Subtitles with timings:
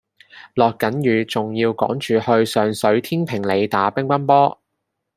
[0.55, 4.59] 落緊雨仲要趕住去上水天平里打乒乓波